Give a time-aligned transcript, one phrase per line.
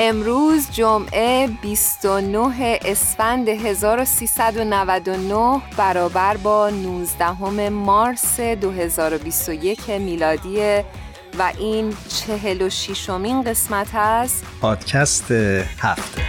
[0.00, 10.58] امروز جمعه 29 اسفند 1399 برابر با 19 مارس 2021 میلادی
[11.38, 11.94] و این
[12.26, 15.30] 46 امین قسمت از پادکست
[15.78, 16.22] هفته.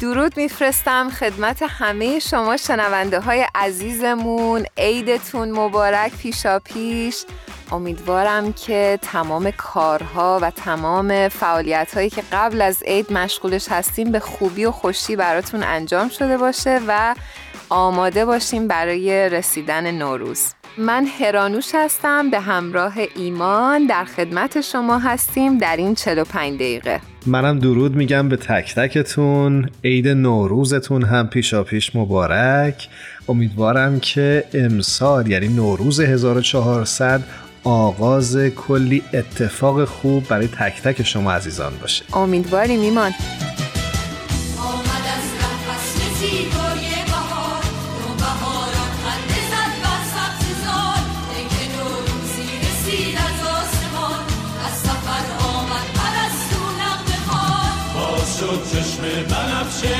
[0.00, 4.64] درود میفرستم خدمت همه شما شنونده های عزیزمون.
[4.76, 7.24] عیدتون مبارک پیشا پیش
[7.72, 14.20] امیدوارم که تمام کارها و تمام فعالیت هایی که قبل از عید مشغولش هستیم به
[14.20, 17.14] خوبی و خوشی براتون انجام شده باشه و
[17.68, 20.54] آماده باشیم برای رسیدن نوروز.
[20.78, 27.00] من هرانوش هستم به همراه ایمان در خدمت شما هستیم در این 45 دقیقه.
[27.26, 29.70] منم درود میگم به تک تکتون.
[29.84, 32.88] عید نوروزتون هم پیشا پیش مبارک.
[33.28, 37.22] امیدوارم که امسال یعنی نوروز 1400
[37.64, 42.04] آغاز کلی اتفاق خوب برای تک تک شما عزیزان باشه.
[42.12, 43.12] امیدواریم ایمان.
[58.72, 59.96] چشم بنفشه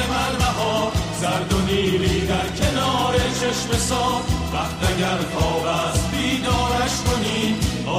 [0.58, 5.66] ها زرد و نیلی در کنار چشم ساد وقت اگر خواب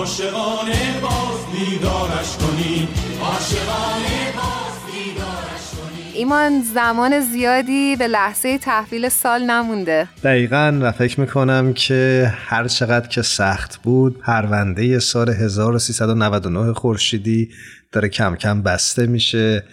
[0.04, 2.88] عاشقانه باز دیدارش کنی.
[3.22, 6.12] عاشقانه باز دیدارش کنی.
[6.14, 10.08] ایمان زمان زیادی به لحظه تحویل سال نمونده.
[10.24, 17.50] دقیقا و فکر می‌کنم که هر چقدر که سخت بود پرونده سال 1399 خورشیدی
[17.92, 19.64] داره کم کم بسته میشه.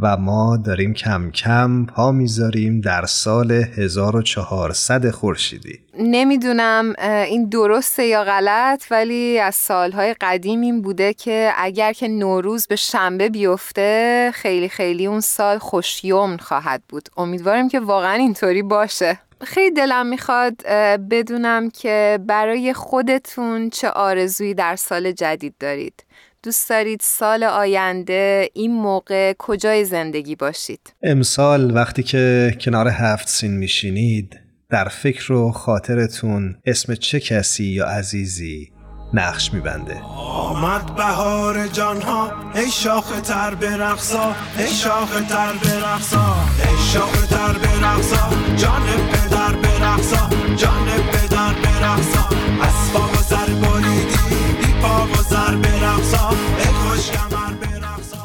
[0.00, 5.80] و ما داریم کم کم پا می‌ذاریم در سال 1400 خورشیدی.
[5.98, 12.66] نمی‌دونم این درسته یا غلط ولی از سالهای قدیم این بوده که اگر که نوروز
[12.66, 17.08] به شنبه بیفته خیلی خیلی اون سال خوشیوم خواهد بود.
[17.16, 19.18] امیدوارم که واقعا اینطوری باشه.
[19.40, 20.66] خیلی دلم می‌خواد
[21.10, 26.04] بدونم که برای خودتون چه آرزویی در سال جدید دارید.
[26.44, 33.56] دوست دارید سال آینده این موقع کجای زندگی باشید؟ امسال وقتی که کنار هفت سین
[33.56, 34.40] میشینید
[34.70, 38.72] در فکر و خاطرتون اسم چه کسی یا عزیزی
[39.14, 47.26] نقش میبنده آمد بهار جانها ای شاخ تر برقصا ای شاخ تر برقصا ای شاخ
[47.26, 48.82] تر برقصا جان
[49.12, 52.28] پدر برقصا جان پدر برقصا
[52.62, 53.03] اسباب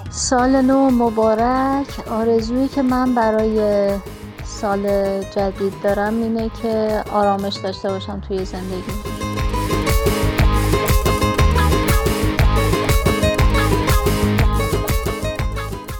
[0.10, 2.08] سال نو مبارک.
[2.12, 3.90] آرزویی که من برای
[4.46, 4.84] سال
[5.36, 8.94] جدید دارم اینه که آرامش داشته باشم توی زندگی.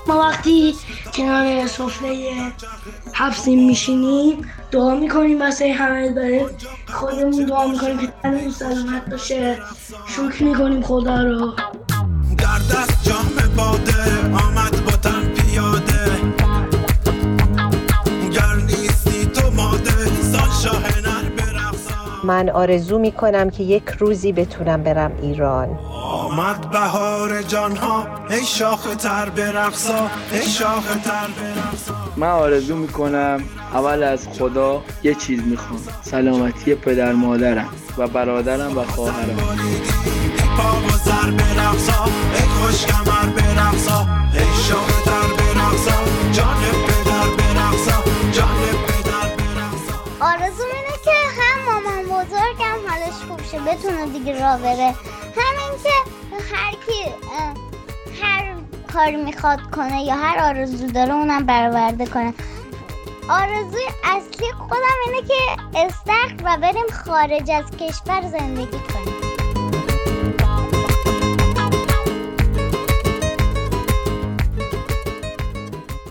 [0.08, 0.76] ما وقتی
[1.20, 2.32] کنار سفره
[3.14, 4.42] حفظیم میشینیم.
[4.72, 6.46] دعا می‌کنیم واسه همه برای
[6.88, 9.58] خودمون دعا می‌کنیم که تنمون سلامت باشه.
[10.08, 11.54] شکر می‌کنیم خدا رو.
[12.38, 16.06] در دست جام باده آمد با تن پیاده.
[18.34, 21.30] گر نیستی تو ماده سال شاه نر
[22.24, 25.80] من آرزو می‌کنم که یک روزی بتونم برم ایران.
[26.10, 34.04] آمد بهار جانها ای شاخ تر برقصا ای شاخ تر برقصا من آرزو می‌کنم اول
[34.04, 35.80] از خدا یه چیز می‌خوام.
[36.02, 39.38] سلامتی پدر مادرم و برادرم و خواهرم.
[40.58, 45.98] پا و سر برقصا ای خوش کمر برقصا ای شاخ تر برقصا
[46.32, 46.58] جان
[46.88, 48.58] پدر برقصا جان
[48.88, 54.96] پدر برقصا آرزو اینه که هم مامان بزرگم حالش خوب شه بتونه دیگه را بره.
[55.38, 55.90] همین که
[56.56, 57.12] هر کی
[58.94, 62.34] کاری می‌خواد کنه یا هر آرزو داره اونم برآورده کنه.
[63.30, 69.29] آرزوی اصلی خودم اینه که استخر و بریم خارج از کشور زندگی کنیم.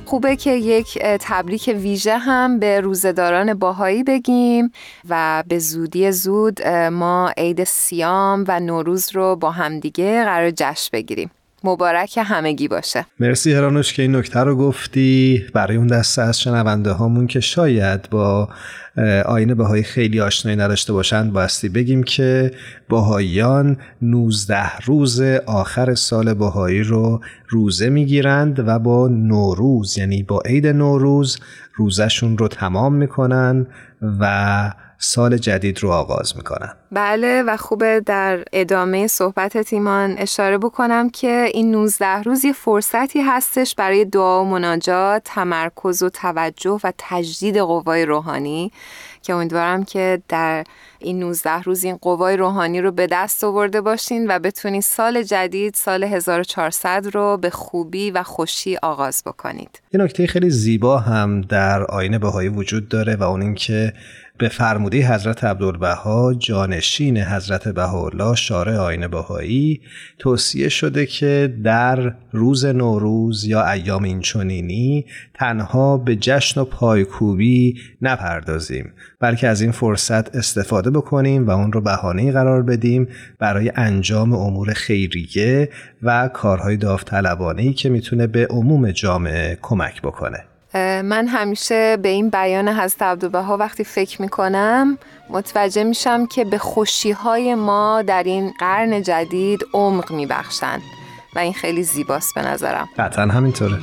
[0.09, 4.73] خوبه که یک تبریک ویژه هم به روزداران باهایی بگیم
[5.09, 11.31] و به زودی زود ما عید سیام و نوروز رو با همدیگه قرار جشن بگیریم.
[11.69, 13.07] مبارک همگی باشه.
[13.21, 15.47] مرسی هرانوش که این نکته رو گفتی.
[15.55, 18.49] برای اون دسته از شنونده هامون که شاید با
[19.27, 22.51] آین بهایی خیلی آشنایی نداشته باشند باستی بگیم که
[22.89, 30.67] بهاییان 19 روز آخر سال بهایی رو روزه می‌گیرند و با نوروز یعنی با عید
[30.67, 31.39] نوروز
[31.75, 33.67] روزشون رو تمام می‌کنن
[34.21, 41.11] و سال جدید رو آغاز می‌کنن بله و خوبه در ادامه صحبت تیمان اشاره بکنم
[41.11, 46.93] که این 19 روز یه فرصتی هستش برای دعا و مناجات تمرکز و توجه و
[46.99, 48.73] تجدید قوای روحانی
[49.23, 50.65] که امیدوارم که در
[50.99, 55.75] این 19 روز این قوای روحانی رو به دست آورده باشین و بتونید سال جدید
[55.75, 59.83] سال 1400 رو به خوبی و خوشی آغاز بکنید.
[59.93, 63.93] یه نکته خیلی زیبا هم در آینه بهایی وجود داره و اون اینکه
[64.39, 69.81] به فرموده حضرت عبدالبها جانشین حضرت بهاءالله شارع آین بهایی؟
[70.19, 78.93] توصیه شده که در روز نوروز یا ایام اینچنینی تنها به جشن و پایکوبی نپردازیم
[79.21, 83.09] بلکه از این فرصت استفاده بکنیم و اون رو بهانه قرار بدیم
[83.39, 85.69] برای انجام امور خیریه
[86.03, 90.45] و کارهای داوطلبانه که می‌تونه به عموم جامعه کمک بکنه.
[91.05, 94.99] من همیشه به این بیان حضرت عبدالبها وقتی فکر می‌کنم
[95.31, 100.81] متوجه میشم که به خوشی های ما در این قرن جدید عمق میبخشن
[101.35, 102.89] و این خیلی زیباست به نظرم.
[102.99, 103.79] قطعا همینطوره.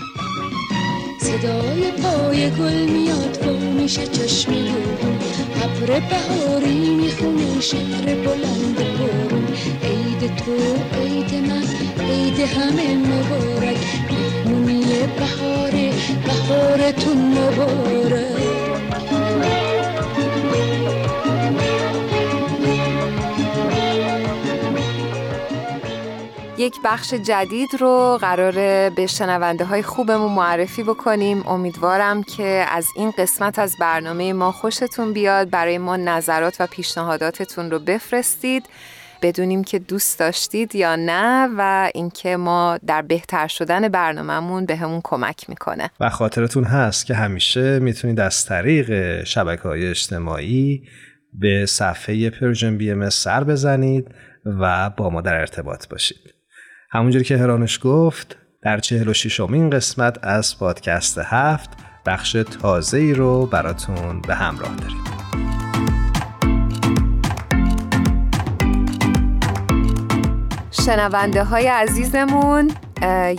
[1.21, 5.19] صدای پای گل میاد گل میشه چشم روحون
[5.63, 9.47] ابر بهاری می‌خونه شعر بلند بارون
[9.83, 10.51] عید تو
[11.01, 11.63] عید من
[12.05, 13.77] عید همه مبارک.
[14.11, 14.83] مهمونی
[15.19, 15.64] بهاره
[26.57, 31.47] یک بخش جدید رو قراره به شنونده های خوبمون معرفی بکنیم.
[31.47, 35.49] امیدوارم که از این قسمت از برنامه ما خوشتون بیاد.
[35.49, 38.65] برای ما نظرات و پیشنهاداتتون رو بفرستید.
[39.21, 45.49] بدونیم که دوست داشتید یا نه و اینکه ما در بهتر شدن برنامهمون بهمون کمک
[45.49, 45.89] می‌کنه.
[45.99, 50.83] و خاطرتون هست که همیشه می‌تونید از طریق شبکه های اجتماعی
[51.33, 54.07] به صفحه Persian BMS سر بزنید
[54.45, 56.33] و با ما در ارتباط باشید.
[56.91, 61.69] همونجوری که هرانوش گفت در چهل و شیشمین قسمت از پادکست هفت
[62.05, 62.31] بخش
[62.61, 65.03] تازه ای رو براتون به همراه داریم.
[70.85, 72.71] شنونده های عزیزمون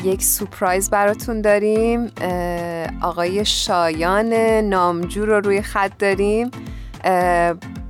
[0.05, 2.11] یک سپرایز براتون داریم.
[3.03, 6.51] آقای شایان نامجو رو روی خط داریم.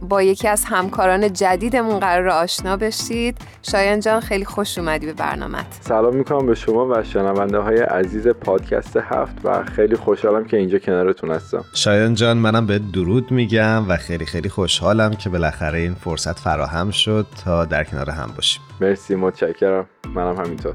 [0.08, 3.38] با یکی از همکاران جدیدمون قرار آشنا بشید.
[3.62, 8.28] شایان جان خیلی خوش اومدی به برنامت سلام می‌کنم به شما و شنونده های عزیز
[8.28, 11.64] پادکست هفت و خیلی خوشحالم که اینجا کنارتون هستم.
[11.74, 16.90] شایان جان منم به درود میگم و خیلی خیلی خوشحالم که بالاخره این فرصت فراهم
[16.90, 18.62] شد تا در کنار هم باشیم.
[18.80, 19.86] مرسی متشکرم.
[20.14, 20.74] منم همینطور.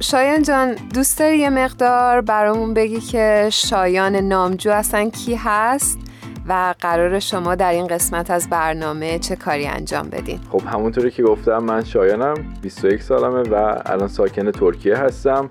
[0.00, 5.98] شایان جان دوست داری یه مقدار برامون بگی که شایان نامجو اصلا کی هست؟
[6.48, 11.22] و قرار شما در این قسمت از برنامه چه کاری انجام بدین؟ خب همونطوری که
[11.22, 15.50] گفتم من شایانم 21 سالمه و الان ساکن ترکیه هستم.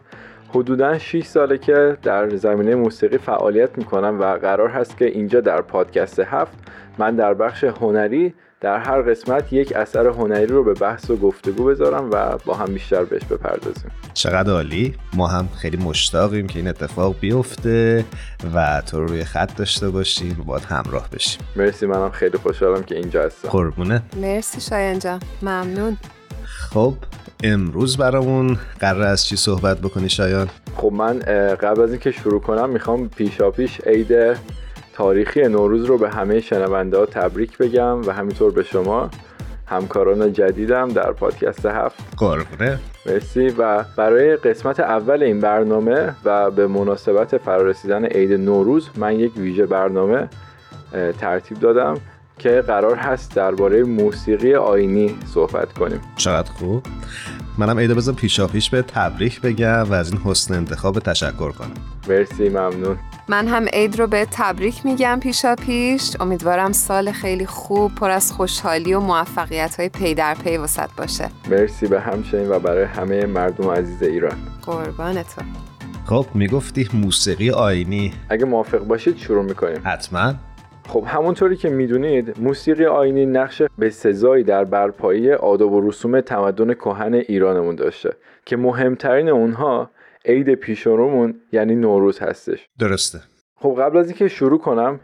[0.49, 5.61] حدودا 6 ساله که در زمینه موسیقی فعالیت می‌کنم و قرار هست که اینجا در
[5.61, 6.57] پادکست هفت
[6.97, 11.65] من در بخش هنری در هر قسمت یک اثر هنری رو به بحث و گفتگو
[11.65, 13.91] بذارم و با هم بیشتر بهش بپردازیم.
[14.13, 14.95] چقدر عالی.
[15.13, 18.05] ما هم خیلی مشتاقیم که این اتفاق بیفته
[18.55, 21.41] و تو روی خط داشته باشیم و باید همراه بشیم.
[21.55, 23.49] مرسی منم خیلی خوشحالم که اینجا هستم.
[23.49, 25.19] قربونه مرسی شایان جان.
[25.41, 25.97] ممنون.
[26.45, 26.93] خب
[27.43, 31.19] امروز برامون قرار از چی صحبت بکنی شایان؟ خب من
[31.61, 34.37] قبل از اینکه شروع کنم می‌خوام پیشا پیش عید
[34.99, 39.09] تاریخی نوروز رو به همه شنونده ها تبریک بگم و همینطور به شما
[39.65, 41.99] همکاران جدیدم در پادکست هفت.
[42.17, 42.79] قربونه.
[43.05, 43.47] مرسی.
[43.57, 49.65] و برای قسمت اول این برنامه و به مناسبت فرارسیدن عید نوروز من یک ویژه
[49.65, 50.29] برنامه
[51.19, 51.97] ترتیب دادم
[52.39, 56.01] که قرار هست درباره موسیقی آینی صحبت کنیم.
[56.15, 56.83] چقدر خوب.
[57.57, 61.73] منم عید بذار پیشا پیش به تبریک بگم و از این حسن انتخاب تشکر کنم.
[62.09, 62.97] مرسی ممنون.
[63.29, 66.11] من هم عید رو به تبریک میگم پیشا پیش.
[66.19, 71.29] امیدوارم سال خیلی خوب پر از خوشحالی و موفقیت های پی در پی وسط باشه.
[71.49, 74.37] مرسی به همچنین و برای همه مردم عزیز ایران.
[74.65, 75.41] قربان تو
[76.05, 78.13] خب می‌گفتی موسیقی آینی.
[78.29, 79.81] اگه موافق باشید شروع می‌کنیم.
[79.83, 80.33] حتما.
[80.87, 86.73] خب همونطوری که می‌دونید موسیقی آینی نقش به سزایی در برپایی آداب و رسوم تمدن
[86.73, 88.13] کهن ایرانمون داشته
[88.45, 89.89] که مهمترین اونها
[90.25, 93.19] عید پیشرومون یعنی نوروز هستش درسته
[93.55, 94.99] خب قبل از اینکه شروع کنم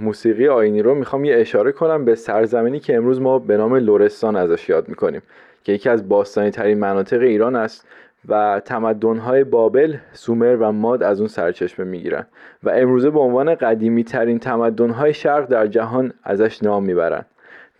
[0.00, 4.36] موسیقی آینی رو می‌خوام یه اشاره کنم به سرزمینی که امروز ما به نام لورستان
[4.36, 5.22] ازش یاد می‌کنیم
[5.64, 7.86] که یکی از باستانی ترین مناطق ایران است
[8.28, 12.26] و تمدن‌های بابل، سومر و ماد از اون سرچشمه می‌گیرن
[12.62, 17.24] و امروزه به عنوان قدیمی ترین تمدن‌های شرق در جهان ازش نام می‌برن.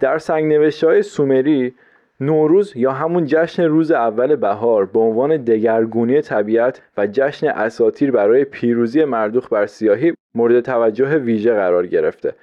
[0.00, 1.74] در سنگ های سومری
[2.20, 8.44] نوروز یا همون جشن روز اول بهار به عنوان دگرگونی طبیعت و جشن اساتیر برای
[8.44, 12.34] پیروزی مردوخ بر سیاهی مورد توجه ویژه قرار گرفته.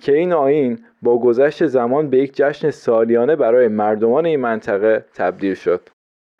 [0.00, 5.54] که این آین با گذشت زمان به یک جشن سالیانه برای مردمان این منطقه تبدیل
[5.54, 5.80] شد.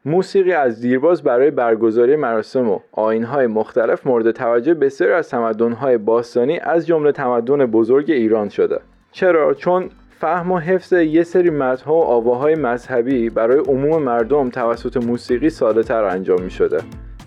[0.04, 6.58] موسیقی از دیرباز برای برگزاری مراسم و آینهای مختلف مورد توجه بسیاری از تمدنهای باستانی
[6.58, 8.80] از جمله تمدن بزرگ ایران شده.
[9.12, 9.90] چرا؟ چون
[10.21, 15.83] فهم و حفظ یه سری متنها و آواهای مذهبی برای عموم مردم توسط موسیقی ساده
[15.83, 16.78] تر انجام می شده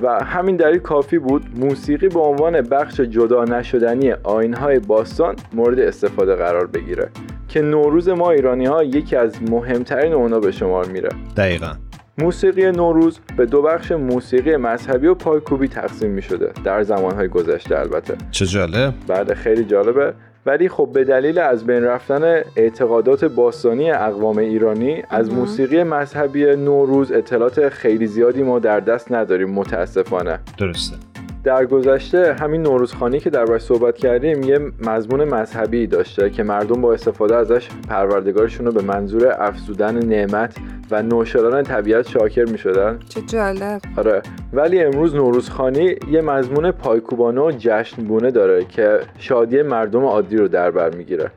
[0.01, 6.36] و همین دلیل کافی بود موسیقی به عنوان بخش جدا نشدنی آینهای باستان مورد استفاده
[6.36, 7.10] قرار بگیره
[7.48, 11.10] که نوروز ما ایرانی ها یکی از مهمترین اونا به شمار میره.
[11.38, 11.74] دقیقا.
[12.17, 17.79] موسیقی نوروز به دو بخش موسیقی مذهبی و پایکوبی تقسیم می شده در زمانهای گذشته
[17.79, 18.15] البته.
[18.32, 18.94] چه جالب.
[19.08, 20.13] بعد خیلی جالبه.
[20.48, 27.12] ولی خب به دلیل از بین رفتن اعتقادات باستانی اقوام ایرانی از موسیقی مذهبی نوروز
[27.12, 30.39] اطلاعات خیلی زیادی ما در دست نداریم متاسفانه.
[30.58, 31.16] درسته.
[31.44, 36.94] در گذشته همین نوروزخانی که دربارش صحبت کردیم یه مضمون مذهبی داشته که مردم با
[36.94, 40.56] استفاده ازش پروردگارشون رو به منظور افزودن نعمت
[40.91, 43.82] و نوشدن طبیعت شاکر می شدن چه جالب.
[43.98, 44.22] آره.
[44.53, 50.72] ولی امروز نوروزخانی یه مضمون پایکوبانه و جشنگونه داره که شادی مردم عادی رو در
[50.72, 51.32] بر می‌گیره.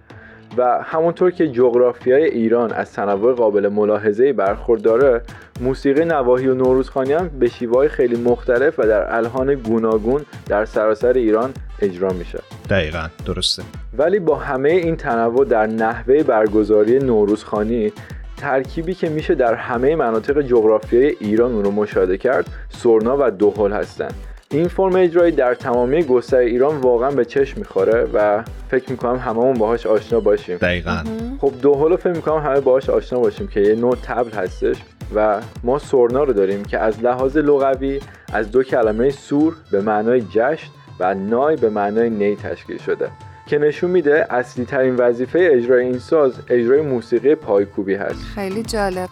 [0.56, 5.22] و همونطور که جغرافیای ایران از تنوع قابل ملاحظه برخورداره
[5.60, 11.12] موسیقی نواحی و نوروزخانی هم به شیوهای خیلی مختلف و در الهان گوناگون در سراسر
[11.12, 12.38] ایران اجرا میشه.
[12.70, 13.62] دقیقا درسته.
[13.98, 17.92] ولی با همه این تنوع در نحوه برگزاری نوروزخانی
[18.36, 23.72] ترکیبی که میشه در همه مناطق جغرافیای ایران اون رو مشاهده کرد سرنا و دوهل
[23.72, 24.14] هستند
[24.52, 29.54] این فرم اجرایی در تمامی گستره ایران واقعا به چشم می‌خوره و فکر می‌کنم هممون
[29.54, 30.56] باهاش آشنا باشیم.
[30.56, 31.04] دقیقا.
[31.40, 34.76] خب دوهلو فکر می‌کنم همه باهاش آشنا باشیم که یه نوع تبل هستش
[35.14, 38.00] و ما سرنا رو داریم که از لحاظ لغوی
[38.32, 43.10] از دو کلمه سور به معنای جشن و نای به معنای نی تشکیل شده
[43.46, 48.24] که نشون میده اصلی ترین وظیفه اجرای این ساز اجرای موسیقی پایکوبی هست.
[48.34, 49.08] خیلی جالب.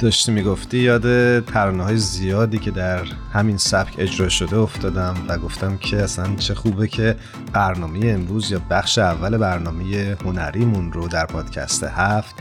[0.00, 5.76] داشتی می‌گفتی یاد ترانه های زیادی که در همین سبک اجرا شده افتادم و گفتم
[5.76, 7.16] که اصلا چه خوبه که
[7.52, 12.34] برنامه امروز یا بخش اول برنامه هنریمون رو در پادکست هفت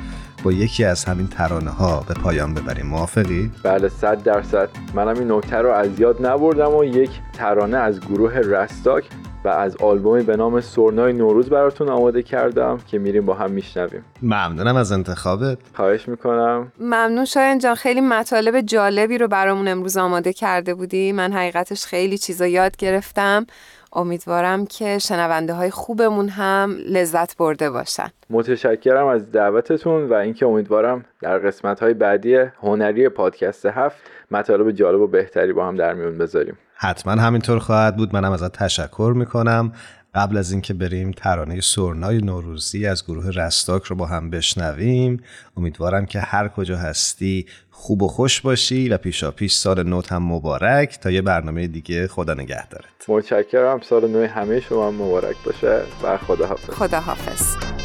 [0.44, 5.32] با یکی از همین ترانه ها به پایان ببریم موافقی؟ بله صد درصد منم این
[5.32, 9.06] نکته رو از یاد نبردم و یک ترانه از گروه رستاک
[9.46, 14.06] و از آلبومی به نام سرنای نوروز براتون آماده کردم که میریم با هم میشنویم.
[14.22, 15.58] ممنونم از انتخابت.
[15.74, 16.72] خواهش می‌کنم.
[16.80, 17.76] ممنون شاین جان.
[17.76, 21.12] خیلی مطالب جالبی رو برامون امروز آماده کرده بودی.
[21.12, 23.46] من حقیقتش خیلی چیزا یاد گرفتم.
[23.94, 28.08] امیدوارم که شنونده های خوبمون هم لذت برده باشن.
[28.30, 33.98] متشکرم از دعوتتون و اینکه امیدوارم در قسمت های بعدی هنری پادکست هفت
[34.32, 36.58] مطالب جالب و بهتری با هم در میون بذاریم.
[36.76, 38.14] حتما همینطور خواهد بود.
[38.14, 39.72] منم ازت تشکر می‌کنم.
[40.16, 45.24] قبل از اینکه بریم ترانه سرنای نوروزی از گروه رستاک رو با هم بشنویم.
[45.58, 50.24] امیدوارم که هر کجا هستی خوب و خوش باشی و پیشا پیش سال نوت هم
[50.24, 52.08] مبارک تا یه برنامه دیگه.
[52.08, 52.86] خدا نگهدارت.
[53.08, 53.80] متشکرم.
[53.82, 57.79] سال نو همه شما مبارک باشه و خدا حافظ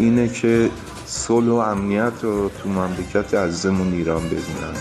[0.00, 0.70] اینه که
[1.06, 4.74] صلح و امنیت رو تو مملکت عزیزمون ایران ببینم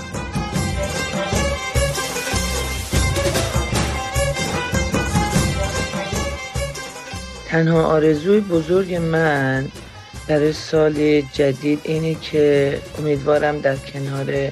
[7.48, 9.68] تنها آرزوی بزرگ من
[10.28, 14.52] برای سال جدید اینه که امیدوارم در کنار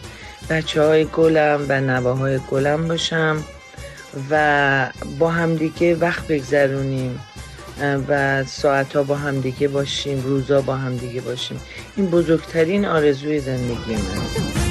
[0.50, 3.44] بچه های گلم و نواهای گلم باشم
[4.30, 7.20] و با همدیگه وقت بگذرونیم.
[7.82, 11.60] و ساعت ها با همدیگه باشیم روزا با همدیگه باشیم.
[11.96, 14.67] این بزرگترین آرزوی زندگی من.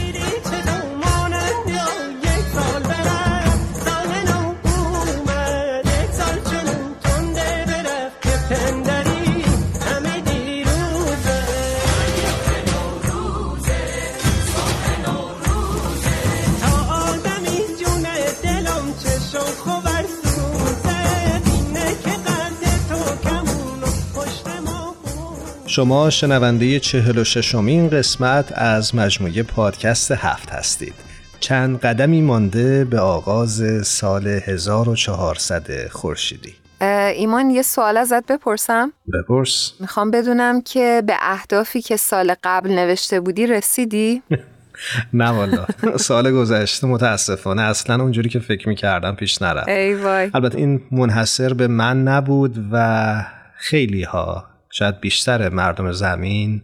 [25.76, 30.94] شما شنونده چهل و ششمین قسمت از مجموعه پادکست هفت هستید
[31.40, 40.10] چند قدمی مانده به آغاز سال 1400 خورشیدی ایمان یه سوال ازت بپرسم؟ بپرس می‌خوام
[40.10, 44.22] بدونم که به اهدافی که سال قبل نوشته بودی رسیدی؟
[45.12, 45.66] نه والا
[45.96, 50.30] سال گذشته متاسفانه اصلا اونجوری که فکر می‌کردم پیش نرفت ای وای.
[50.34, 53.14] البته این منحصر به من نبود و
[53.56, 56.62] خیلی ها شاید بیشتر مردم زمین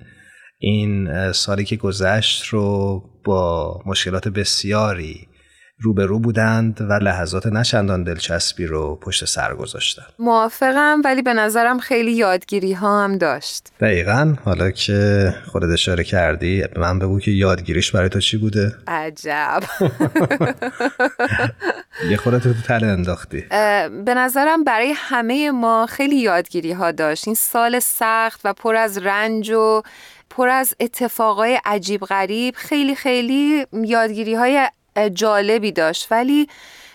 [0.59, 5.28] این سالی که گذشت رو با مشکلات بسیاری
[5.81, 10.02] روبرو بودند و لحظات نچندان دلچسبی رو پشت سر گذاشتن.
[10.19, 13.69] موافقم ولی به نظرم خیلی یادگیری ها هم داشت.
[13.81, 14.35] دقیقا.
[14.45, 19.62] حالا که خودت اشاره کردی به من بگو که یادگیریش برای تو چی بوده؟ عجب.
[22.11, 23.41] یه خودت تو تله انداختی.
[24.05, 27.29] به نظرم برای همه ما خیلی یادگیری ها داشت.
[27.29, 29.83] این سال سخت و پر از رنج و
[30.31, 34.69] پر از اتفاقای عجیب غریب خیلی خیلی یادگیری های
[35.15, 36.09] جالبی داشت.
[36.11, 36.49] ولی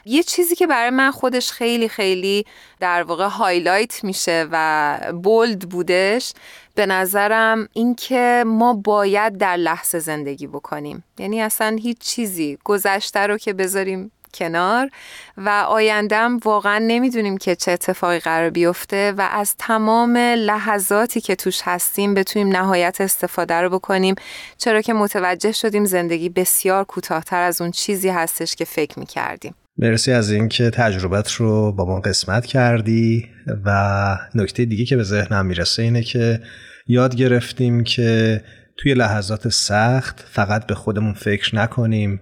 [0.06, 2.46] یه چیزی که برای من خودش خیلی خیلی
[2.80, 6.34] در واقع highlight میشه و bold بودش
[6.76, 11.04] به نظرم اینکه ما باید در لحظه زندگی بکنیم.
[11.20, 14.90] یعنی اصلا هیچ چیزی گذشته رو که بذاریم کنار
[15.38, 21.62] و آیندم واقعا نمی‌دونیم که چه اتفاقی قرار بیفته و از تمام لحظاتی که توش
[21.64, 24.16] هستیم بتونیم نهایت استفاده رو بکنیم.
[24.58, 29.56] چرا که متوجه شدیم زندگی بسیار کوتاهتر از اون چیزی هستش که فکر می‌کردیم.
[29.78, 33.28] مرسی از اینکه تجربت رو با ما قسمت کردی
[33.66, 36.42] و نکته دیگه که به ذهنم می‌رسه اینه که
[36.88, 38.42] یاد گرفتیم که
[38.78, 42.20] توی لحظات سخت فقط به خودمون فکر نکنیم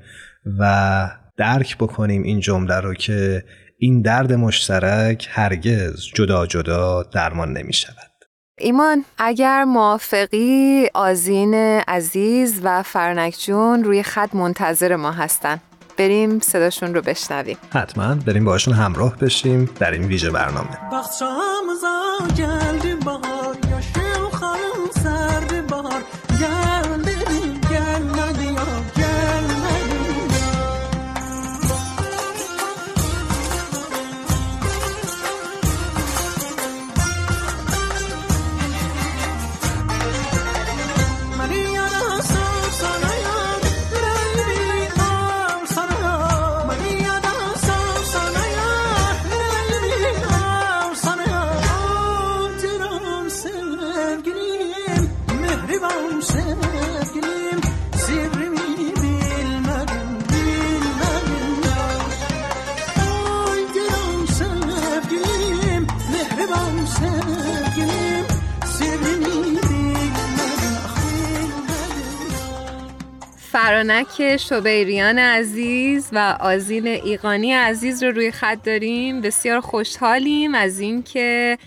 [0.59, 3.43] و درک بکنیم این جمله رو که
[3.79, 7.95] این درد مشترک هرگز جدا جدا درمان نمی شود.
[8.57, 11.53] ایمان اگر موافقی آزین
[11.87, 15.61] عزیز و فرنک جون روی خط منتظر ما هستن.
[15.97, 17.57] بریم صداشون رو بشنویم.
[17.73, 20.77] حتما بریم باشون همراه بشیم در این ویژه برنامه.
[73.87, 79.21] فرانک شبیریان عزیز و آزین ایقانی عزیز رو روی خط داریم.
[79.21, 81.57] بسیار خوشحالیم از اینکه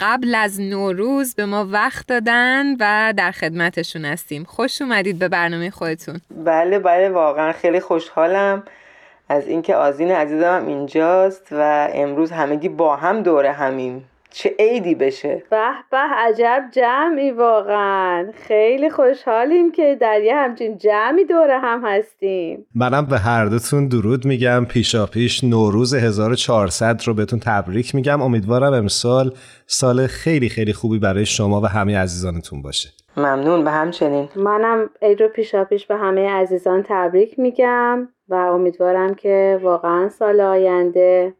[0.00, 4.44] قبل از نوروز به ما وقت دادن و در خدمتشون هستیم.
[4.44, 6.20] خوش اومدید به برنامه خودتون.
[6.44, 8.62] بله بله واقعا خیلی خوشحالم
[9.28, 14.04] از اینکه آزین عزیزم اینجاست و امروز همگی با هم دوره همیم.
[14.30, 15.42] چه عیدی بشه.
[15.50, 18.32] به به عجب جمعی واقعا.
[18.34, 22.66] خیلی خوشحالیم که در یه همچین جمعی دوره هم هستیم.
[22.74, 24.64] منم به هر دوتون درود میگم.
[24.64, 28.22] پیشا پیش نوروز 1400 رو بهتون تبریک میگم.
[28.22, 29.34] امیدوارم امسال
[29.66, 32.88] سال خیلی خیلی خوبی برای شما و همه عزیزانتون باشه.
[33.16, 33.64] ممنون.
[33.64, 34.28] به همچنین.
[34.36, 40.40] منم عید رو پیشا پیش به همه عزیزان تبریک میگم و امیدوارم که واقعا سال
[40.40, 41.34] آینده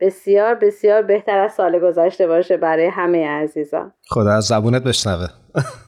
[0.00, 5.26] بسیار بسیار بهتر از سال گذشته باشه برای همه عزیزان خدا از زبونت بشنوه.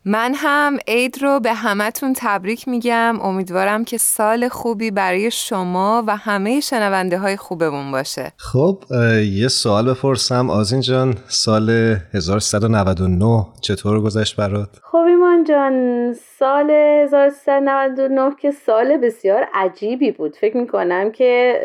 [0.05, 3.21] من هم عید رو به همتون تبریک میگم.
[3.23, 8.33] امیدوارم که سال خوبی برای شما و همه شنونده های خوبمون باشه.
[8.37, 8.85] خب
[9.33, 10.51] یه سوال بپرسم.
[10.51, 11.71] آزین جان سال
[12.15, 20.37] 1399 چطور گذشت برات؟ خب ایمان جان سال 1399 که سال بسیار عجیبی بود.
[20.37, 21.61] فکر می‌کنم که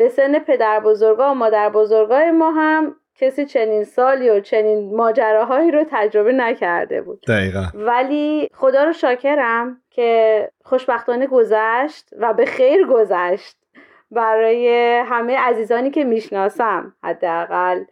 [0.00, 5.70] به سن پدر بزرگا و مادر بزرگای ما هم کسی چنین سالی و چنین ماجراهایی
[5.70, 7.24] رو تجربه نکرده بود.
[7.28, 7.64] دقیقا.
[7.74, 13.56] ولی خدا رو شاکرم که خوشبختانه گذشت و به خیر گذشت
[14.10, 14.68] برای
[15.06, 17.84] همه عزیزانی که می‌شناسم حداقل.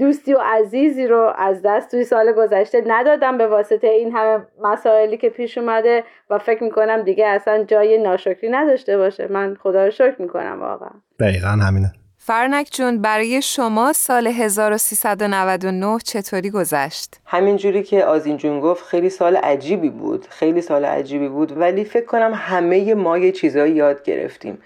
[0.00, 5.16] دوستی و عزیزی رو از دست توی سال گذشته ندادم به واسطه این همه مسائلی
[5.16, 9.26] که پیش اومده و فکر می‌کنم دیگه اصلا جای ناشکری نداشته باشه.
[9.30, 10.90] من خدا رو شکر می‌کنم واقعا.
[11.20, 11.92] دقیقا همینه.
[12.20, 19.36] فرنک جون برای شما سال 1399 چطوری گذشت؟ همینجوری که آزین جون گفت خیلی سال
[19.36, 20.26] عجیبی بود.
[20.30, 21.58] خیلی سال عجیبی بود.
[21.58, 24.58] ولی فکر کنم همه ما یه چیزایی یاد گرفتیم.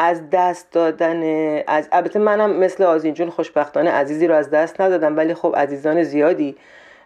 [0.00, 1.22] از دست دادن
[1.66, 6.02] از البته منم مثل آزین جون خوشبختانه عزیزی رو از دست ندادم ولی خب عزیزان
[6.02, 6.56] زیادی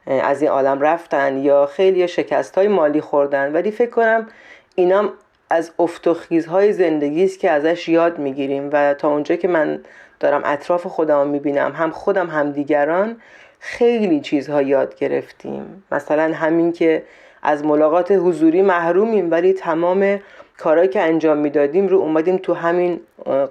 [0.07, 3.53] از این عالم رفتن یا خیلی شکست های مالی خوردن.
[3.53, 4.27] ولی فکر کنم
[4.75, 5.13] اینام
[5.51, 9.81] از افت و خیزهای زندگی است که ازش یاد می‌گیریم و تا اونجا که من
[10.21, 13.17] دارم اطراف خودم می‌بینم هم خودم هم دیگران
[13.59, 15.85] خیلی چیزها یاد گرفتیم.
[15.93, 17.03] مثلا همین که
[17.43, 20.21] از ملاقات حضوری محرومیم ولی تمام
[20.59, 23.01] کارهایی که انجام می‌دادیم رو اومدیم تو همین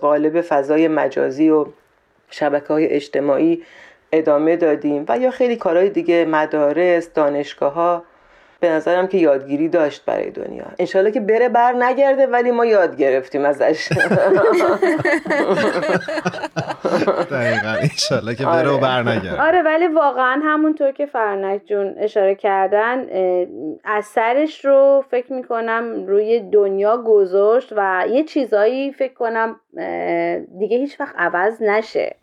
[0.02, 1.66] قالب فضای مجازی و
[2.30, 3.64] شبکه های اجتماعی
[4.12, 5.06] ادامه دادیم.
[5.08, 8.04] و یا خیلی کارهای دیگه مدارس دانشگاه ها
[8.62, 10.66] به نظرم که یادگیری داشت برای دنیا.
[10.80, 13.90] انشالله که بره بر نگرده ولی ما یاد گرفتیم ازش.
[17.32, 17.70] دقیقا.
[17.82, 19.42] انشالله که بره و بر نگرده.
[19.42, 23.06] آره ولی واقعا همونطور که فرنک جون اشاره کردن
[23.86, 29.56] اثرش رو فکر می‌کنم روی دنیا گذاشت و یه چیزایی فکر کنم
[30.60, 32.16] دیگه هیچ وقت عوض نشه.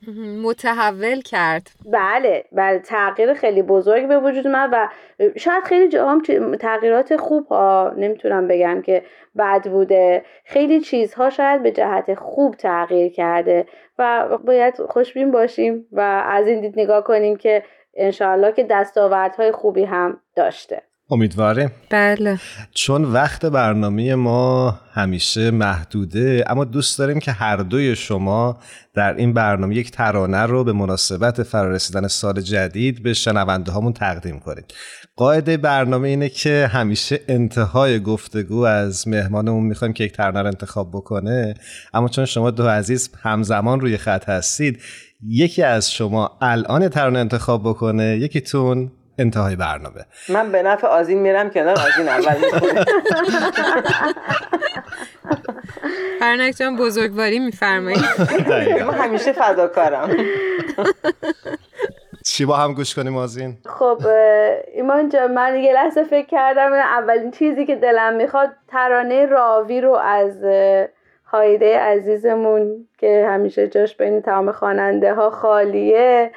[0.43, 1.71] متحول کرد.
[1.93, 4.89] بله بله تغییر خیلی بزرگ به وجود من و
[5.37, 6.23] شاید خیلی جاهم
[6.61, 9.03] تغییرات خوب ها نمی‌تونم بگم که
[9.39, 10.25] بد بوده.
[10.45, 13.67] خیلی چیزها شاید به جهت خوب تغییر کرده
[13.99, 17.63] و باید خوشبین باشیم و از این دید نگاه کنیم که
[17.95, 20.83] انشاءالله که دستاوردهای خوبی هم داشته.
[21.11, 22.38] امیدواریم بله.
[22.73, 28.59] چون وقت برنامه ما همیشه محدوده اما دوست داریم که هر دوی شما
[28.94, 34.38] در این برنامه یک ترانه رو به مناسبت فرارسیدن سال جدید به شنونده هامون تقدیم
[34.38, 34.75] کنید.
[35.16, 40.90] قاعده برنامه اینه که همیشه انتهای گفتگو از مهمانمون می‌خوایم که یک ترانه رو انتخاب
[40.90, 41.55] بکنه.
[41.94, 44.83] اما چون شما دو عزیز همزمان روی خط هستید
[45.23, 50.05] یکی از شما الان ترانه انتخاب بکنه یکیتون انتهای برنامه.
[50.29, 52.35] من به نفع آزین میرم کنار آزین اول
[56.21, 58.05] فرنک جان بزرگواری میفرمایید
[58.87, 60.11] من همیشه فداکارم.
[62.25, 63.99] چی با هم گوش کنیم آزین؟ خب
[64.75, 69.93] ایمان جان من یه لحظه فکر کردم اولین چیزی که دلم می‌خواد ترانه راوی رو
[69.93, 70.45] از
[71.25, 76.31] هایده عزیزمون که همیشه جاش بین تمام خواننده ها خالیه.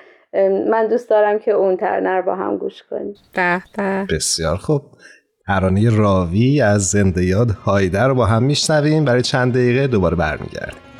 [0.69, 3.15] من دوست دارم که اون ترنر با هم گوش کنیم.
[3.33, 4.07] به به.
[4.15, 4.81] بسیار خوب.
[5.47, 9.05] ترانه راوی از زنده یاد هایده رو با هم میشنویم.
[9.05, 10.90] برای چند دقیقه دوباره برمیگردیم.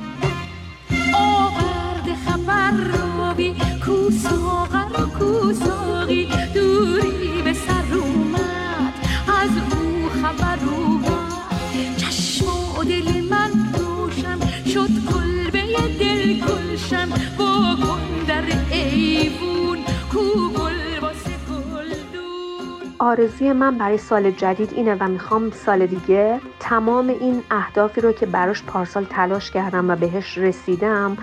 [23.02, 28.26] آرزوی من برای سال جدید اینه و می‌خوام سال دیگه تمام این اهدافی رو که
[28.26, 31.18] براش پارسال تلاش کردم و بهش رسیدم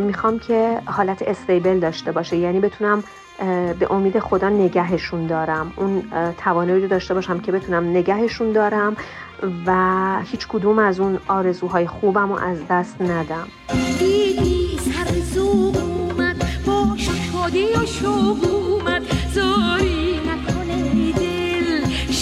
[0.00, 2.36] می‌خوام که حالت استیبل داشته باشه.
[2.36, 3.04] یعنی بتونم
[3.78, 5.72] به امید خدا نگهشون دارم.
[5.76, 6.02] اون
[6.38, 8.96] توانایی رو داشته باشم که بتونم نگهشون دارم
[9.66, 13.48] و هیچ کدوم از اون آرزوهای خوبم رو از دست ندم.
[13.98, 18.60] دیدی سر اومد و شوق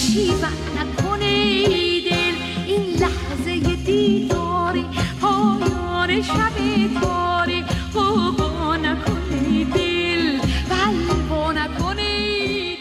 [0.09, 0.43] دل شیوت
[0.79, 2.35] نکنه ای دل.
[2.67, 4.85] این لحظه دیداری
[5.21, 6.55] پایان شب
[7.01, 7.63] تاری.
[7.93, 12.75] قوقا نکنه دل بلوا نکنه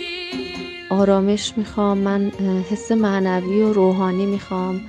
[0.90, 2.32] آرامش می‌خوام من
[2.70, 4.80] حس معنوی و روحانی می‌خوام.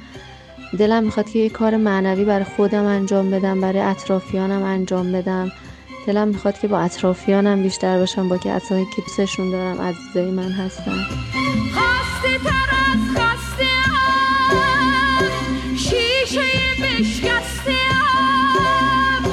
[0.78, 5.52] دلم می‌خواد که یه کار معنوی برای خودم انجام بدم برای اطرافیانم انجام بدم.
[6.08, 11.06] دلم می‌خواد که با اطرافیانم بیشتر باشم با که که دوستشون دارم عزیزای من هستن.
[12.20, 15.76] خسته تر از خسته ام.
[15.76, 16.52] شیشه
[16.84, 19.24] بشکسته ام.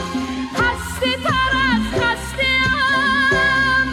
[0.55, 3.88] خسته تر از خسته ام.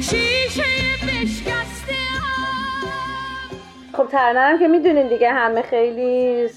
[0.00, 0.72] شیشه
[1.06, 1.94] بشکسته
[3.92, 6.48] خب ترنم که می‌دونین دیگه همه خیلی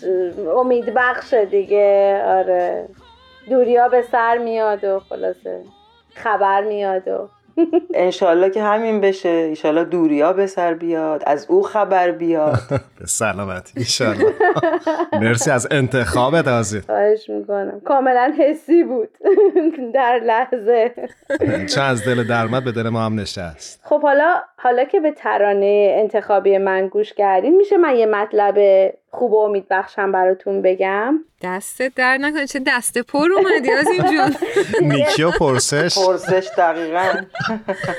[0.57, 2.21] امید بخشه دیگه.
[2.25, 2.87] آره.
[3.49, 5.63] دوریا به سر میاد و خلاصه
[6.15, 7.29] خبر میاد و
[7.93, 9.29] انشالله که همین بشه.
[9.29, 12.59] انشالله دوریا به سر بیاد از او خبر بیاد.
[12.99, 14.33] به سلامتی ایشالله
[15.13, 16.81] مرسی از انتخابت آزی.
[16.81, 17.81] خواهش می‌کنم.
[17.85, 19.09] کاملا حسی بود.
[19.93, 20.91] در لحظه.
[21.67, 23.79] چه از دل درمت به دل ما هم نشست.
[23.83, 28.57] خب حالا حالا که به ترانه انتخابی من گوش کردین میشه من یه مطلب
[29.15, 32.47] خوب و امید بخشم براتون بگم؟ دستت در نکنه.
[32.47, 34.35] چه دست پر اومدی از این جون.
[34.91, 36.05] نیکی و پرسش.
[36.05, 37.13] پرسش دقیقا.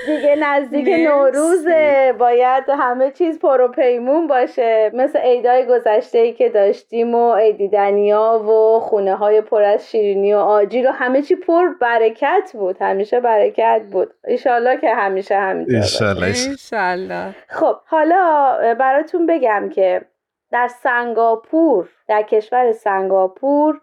[0.07, 0.89] دیگه نزدیک.
[0.89, 2.15] نوروزه.
[2.19, 4.91] باید همه چیز پر و پیمون باشه.
[4.95, 10.39] مثل عیدای گذشته ای که داشتیم و عیدیدنیا و خونه های پر از شیرینی و
[10.39, 12.77] آجیل و همه چی پر برکت بود.
[12.81, 14.15] همیشه برکت بود.
[14.29, 16.56] ایشالله که همیشه همینطور.
[16.57, 20.05] انشالله خب حالا براتون بگم که
[20.51, 23.81] در سنگاپور در کشور سنگاپور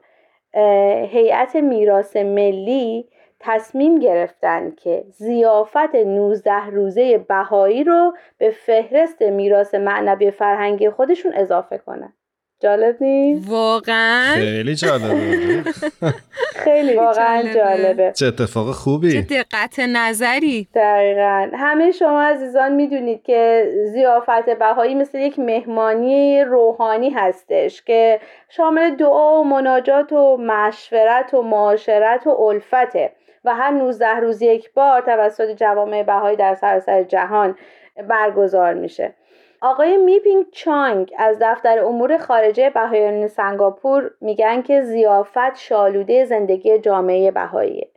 [1.09, 3.09] هیئت میراث ملی
[3.39, 11.77] تصمیم گرفتن که زیافت 19 روزه بهایی رو به فهرست میراث معنوی فرهنگی خودشون اضافه
[11.77, 12.13] کنن.
[12.63, 15.63] جالب نیست؟ واقعا؟ خیلی جالبه.
[16.65, 18.11] خیلی واقعا جالبه.
[18.15, 20.67] چه اتفاق چه خوبی دقت نظری.
[20.75, 21.49] دقیقا.
[21.53, 29.41] همه شما عزیزان می‌دونید که زیافت بهایی مثل یک مهمانی روحانی هستش که شامل دعا
[29.41, 33.11] و مناجات و مشورت و معاشرت و الفته
[33.45, 37.55] و هر 19 روز یک بار توسط جوامع بهایی در سراسر جهان
[38.09, 39.13] برگزار میشه.
[39.63, 47.31] آقای میپینگ چانگ از دفتر امور خارجه بهاییان سنگاپور میگن که زیافت شالوده زندگی جامعه
[47.31, 47.87] بهاییه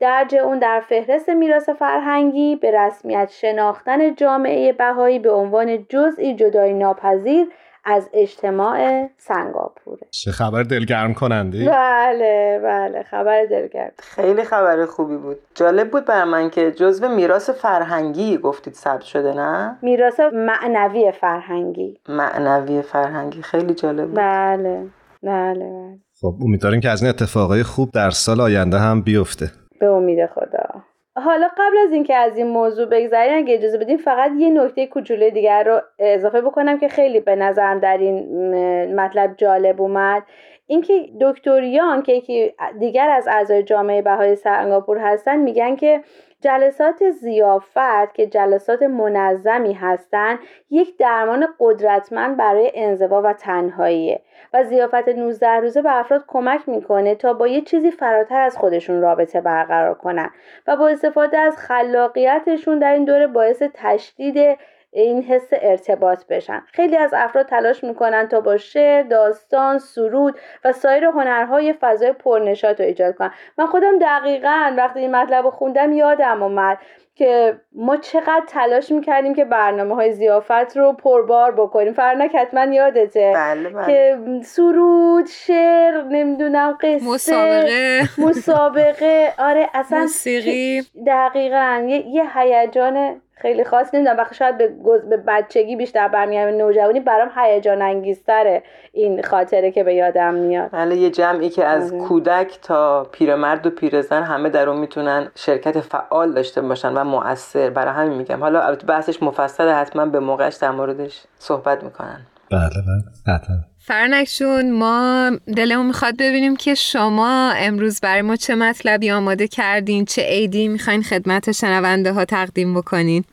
[0.00, 6.74] درج اون در فهرست میراث فرهنگی به رسمیت شناختن جامعه بهایی به عنوان جزئی جدایی
[6.74, 7.46] ناپذیر
[7.84, 10.06] از اجتماع سنگاپوره.
[10.10, 13.92] چه خبر دلگرم کننده؟ بله بله خبر دلگرم.
[13.98, 15.36] خیلی خبر خوبی بود.
[15.54, 21.98] جالب بود بر من که جزو میراث فرهنگی گفتید ثبت شده نه؟ میراث معنوی فرهنگی.
[22.08, 23.42] معنوی فرهنگی.
[23.42, 24.16] خیلی جالب بود.
[24.16, 24.86] بله
[25.22, 25.98] بله بله.
[26.20, 29.50] خب امیدواریم که از این اتفاقای خوب در سال آینده هم بیفته.
[29.80, 30.82] به امید خدا.
[31.16, 35.30] حالا قبل از اینکه از این موضوع بگذریم اگه اجازه بدیم فقط یه نکته کوچولوی
[35.30, 40.22] دیگر رو اضافه بکنم که خیلی به نظرم در این مطلب جالب اومد.
[40.66, 46.00] اینکه دکتر یان که یکی دیگر از اعضای جامعه بهای سنگاپور هستن میگن که
[46.44, 50.38] جلسات زیافت که جلسات منظمی هستند
[50.70, 54.20] یک درمان قدرتمند برای انزوا و تنهاییه
[54.52, 59.00] و زیافت 19 روزه به افراد کمک می‌کنه تا با یه چیزی فراتر از خودشون
[59.00, 60.30] رابطه برقرار کنن.
[60.66, 64.58] و با استفاده از خلاقیتشون در این دوره باعث تشدید
[64.94, 66.62] این حس ارتباط بشن.
[66.72, 72.80] خیلی از افراد تلاش می‌کنن تا با شعر، داستان، سرود و سایر هنرهای فضای پرنشاط
[72.80, 73.30] رو ایجاد کنن.
[73.58, 76.78] من خودم دقیقا وقتی این مطلب رو خوندم یادم اومد.
[77.16, 81.92] که ما چقدر تلاش می‌کردیم که برنامه های زیافت رو پربار بکنیم.
[81.92, 83.86] فرنک حتما یادته بله بله.
[83.86, 88.00] که سرود شعر نمی‌دونم قصه مسابقه.
[88.18, 89.32] مسابقه.
[89.38, 90.82] آره اصلا موسیقی.
[91.06, 91.86] دقیقا.
[91.88, 93.94] یه, یه هیجان خیلی خاص.
[93.94, 97.00] نمی‌دونم بخی شاید به, گز- به بچگی بیشتر برمیگردم به نوجوانی.
[97.00, 100.70] برام هیجان انگیزتره این خاطره که به یادم میاد.
[100.72, 102.02] بله یه جمعی که از آره.
[102.02, 107.70] کودک تا پیرمرد و پیرزن همه در اون می‌تونن شرکت فعال داشته باشن و مؤثر.
[107.70, 108.40] برای همین میگم.
[108.40, 112.20] حالا بحثش مفصل حتما به موقعش در موردش صحبت می‌کنن.
[112.50, 113.34] بله بله.
[113.36, 113.56] حتما.
[113.86, 120.22] فرنکشون ما دلمون می‌خواد ببینیم که شما امروز برای ما چه مطلبی آماده کردین چه
[120.22, 123.24] عیدی می‌خواین خدمت شنونده ها تقدیم بکنین؟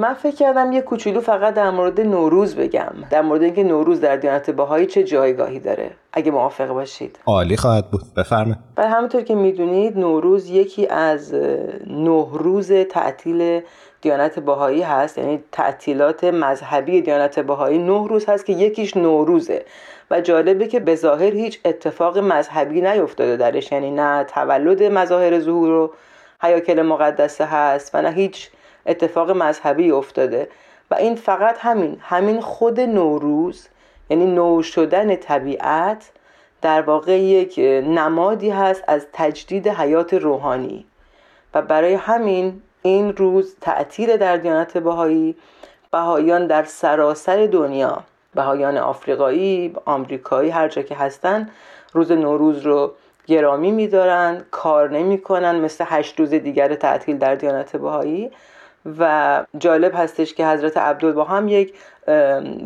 [0.00, 2.92] من فکر کردم یه کوچولو فقط در مورد نوروز بگم.
[3.10, 5.90] در مورد اینکه نوروز در دیانت بهایی چه جایگاهی داره.
[6.12, 7.18] اگه موافق باشید.
[7.26, 8.02] عالی خواهد بود.
[8.16, 8.58] بفرمایید.
[8.76, 11.34] بر همونطور که می‌دونید نوروز یکی از
[11.86, 13.60] نه روز تعطیل
[14.04, 19.64] دیانت بهایی هست یعنی تعطیلات مذهبی دیانت بهایی نه روز هست که یکیش نوروزه.
[20.10, 25.70] و جالبه که به ظاهر هیچ اتفاق مذهبی نیفتاده درش یعنی نه تولد مظاهر ظهور
[25.70, 25.92] و
[26.42, 28.50] حیاکل مقدسه هست و نه هیچ
[28.86, 30.48] اتفاق مذهبی افتاده.
[30.90, 33.68] و این فقط همین همین خود نوروز
[34.10, 36.10] یعنی نو شدن طبیعت
[36.62, 40.86] در واقع یک نمادی هست از تجدید حیات روحانی.
[41.54, 45.36] و برای همین این روز تعطیل در دیانت بهایی
[45.92, 51.50] بهاییان در سراسر دنیا بهایان آفریقایی آمریکایی هر جا که هستن
[51.92, 52.92] روز نوروز رو
[53.26, 58.30] گرامی میدارن کار نمی‌کنن مثل هشت روز دیگر تعطیل در دیانت بهایی.
[58.98, 61.74] و جالب هستش که حضرت عبدالبها هم یک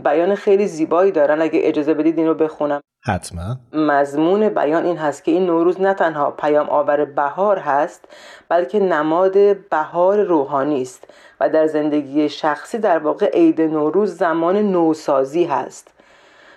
[0.04, 2.80] بیان خیلی زیبایی دارن اگه اجازه بدید این رو بخونم.
[3.08, 3.56] حتما.
[3.72, 8.04] مضمون بیان این هست که این نوروز نه تنها پیام آور بهار هست
[8.48, 11.04] بلکه نماد بهار روحانی است
[11.40, 15.88] و در زندگی شخصی در واقع عید نوروز زمان نوسازی هست.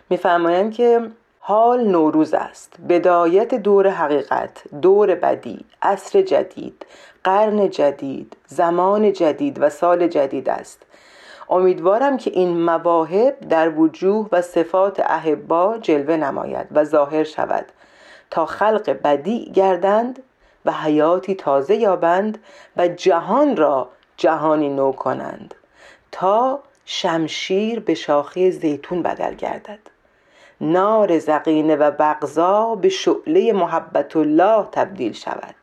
[0.10, 1.02] میفرمایند که
[1.40, 2.74] حال نوروز است.
[2.90, 6.86] بدایت دور حقیقت دور بدی عصر جدید
[7.24, 10.86] قرن جدید زمان جدید و سال جدید است.
[11.52, 17.66] امیدوارم که این مواهب در وجوه و صفات احبا جلوه نماید و ظاهر شود
[18.30, 20.24] تا خلق بدی گردند
[20.66, 22.44] و حیاتی تازه یابند
[22.78, 25.56] و جهان را جهانی نو کنند
[26.12, 29.80] تا شمشیر به شاخه زیتون بدل گردد.
[30.62, 35.56] نار زقینه و بغضا به شعله محبت الله تبدیل شود.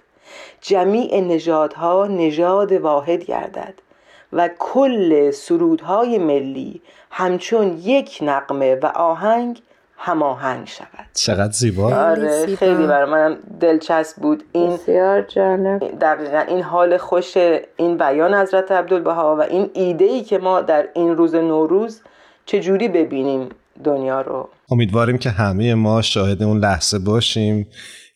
[0.61, 3.75] جمیع نژادها نژاد واحد گردد.
[4.33, 9.63] و کل سرودهای ملی همچون یک نقمه و آهنگ
[9.97, 11.07] هماهنگ شود.
[11.15, 11.95] چقدر زیبا.
[11.95, 14.45] آره خیلی برای منم دلچسب بود.
[14.53, 15.99] این بسیار جالب.
[16.01, 17.37] دقیقا این حال خوش
[17.77, 22.01] این بیان حضرت عبدالبها و این ایده ای که ما در این روز نوروز
[22.47, 23.49] چجوری ببینیم
[23.85, 24.49] دنیا رو.
[24.71, 27.67] امیدواریم که همه ما شاهد اون لحظه باشیم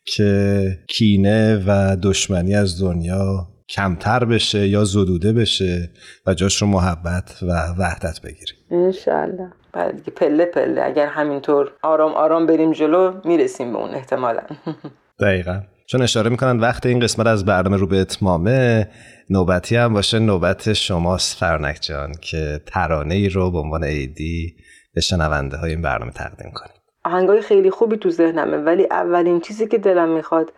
[0.05, 5.91] که کینه و دشمنی از دنیا کمتر بشه یا زدوده بشه
[6.27, 8.57] و جاش رو محبت و وحدت بگیریم.
[8.71, 10.83] انشالله بعد دیگه پله پله.
[10.83, 14.43] اگر همینطور آرام آرام بریم جلو می‌رسیم به اون احتمالا.
[15.21, 15.61] دقیقا.
[15.87, 18.89] چون اشاره می‌کنن وقت این قسمت از برنامه رو به اتمامه
[19.31, 24.57] نوبتی هم باشه نوبت شماست فرنک جان که ترانه ای رو به عنوان ایدی
[24.95, 26.75] به شنونده های این برنامه تقدیم کنیم.
[27.05, 30.53] آهنگای خیلی خوبی تو ذهنمه ولی اولین چیزی که دلم می‌خواد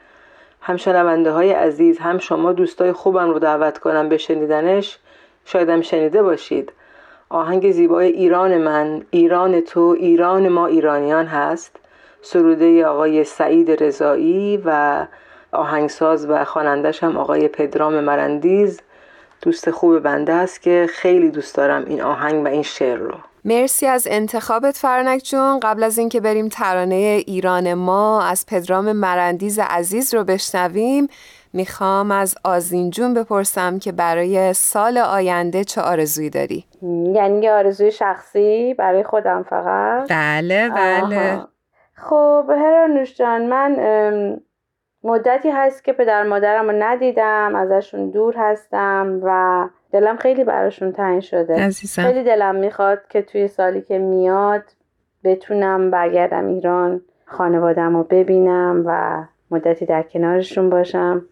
[0.66, 4.98] هم شنونده های عزیز هم شما دوستای خوبم رو دعوت کنم به شنیدنش
[5.44, 6.72] شایدم شنیده باشید.
[7.28, 11.76] آهنگ زیبای ایران من ایران تو ایران ما ایرانیان هست.
[12.22, 15.06] سروده آقای سعید رضایی و
[15.52, 18.80] آهنگساز و خوانندش هم آقای پدرام مرندیز.
[19.42, 23.14] دوست خوب بنده است که خیلی دوست دارم این آهنگ و این شعر رو.
[23.44, 29.58] مرسی از انتخابت فرنک جون قبل از اینکه بریم ترانه ایران ما از پدرام مرندیز
[29.58, 31.08] عزیز رو بشنویم
[31.52, 36.64] می‌خوام از آزین جون بپرسم که برای سال آینده چه آرزویی داری؟
[37.14, 41.48] یعنی یه آرزوی شخصی برای خودم فقط؟ بله بله آها.
[41.94, 43.76] خب هرانوش جان من
[45.04, 51.20] مدتی هست که پدر مادرم رو ندیدم ازشون دور هستم و دلم خیلی براشون تنگ
[51.20, 51.54] شده.
[51.54, 52.02] عزیزم.
[52.02, 54.62] خیلی دلم می‌خواد که توی سالی که میاد
[55.24, 61.24] بتونم برگردم ایران خانوادم رو ببینم و مدتی در کنارشون باشم.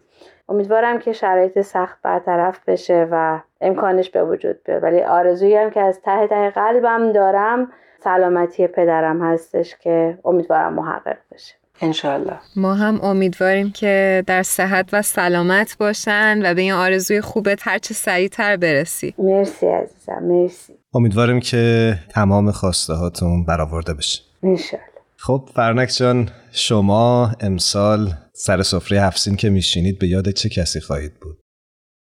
[0.49, 4.83] امیدوارم که شرایط سخت برطرف بشه و امکانش به وجود بیاد.
[4.83, 11.17] ولی آرزویی هم که از ته ته قلبم دارم سلامتی پدرم هستش که امیدوارم محقق
[11.31, 11.55] بشه.
[11.81, 17.59] انشالله ما هم امیدواریم که در صحت و سلامت باشن و به این آرزوی خوبت
[17.61, 19.13] هرچه سریعتر برسی.
[19.17, 20.73] مرسی عزیزم مرسی.
[20.93, 24.21] امیدواریم که تمام خواسته هاتون برآورده بشه.
[24.43, 24.85] انشالله
[25.17, 31.13] خب فرنک جان شما امسال سر سفره هفسین که میشینید به یاد چه کسی خواهید
[31.21, 31.37] بود؟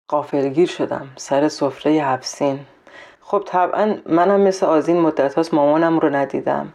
[0.09, 2.59] قافلگیر شدم سر سفره هفسین.
[3.21, 6.73] خب طبعا منم مثل آزین مدت هاست مامانم رو ندیدم